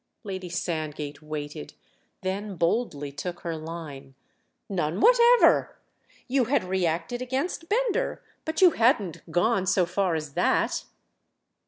Lady 0.23 0.49
Sandgate 0.49 1.21
waited—then 1.21 2.55
boldly 2.55 3.11
took 3.11 3.41
her 3.41 3.55
line. 3.55 4.15
"None 4.67 4.99
whatever! 4.99 5.77
You 6.27 6.45
had 6.45 6.63
reacted 6.63 7.21
against 7.21 7.69
Bender—but 7.69 8.63
you 8.63 8.71
hadn't 8.71 9.31
gone 9.31 9.67
so 9.67 9.85
far 9.85 10.15
as 10.15 10.33
that!" 10.33 10.85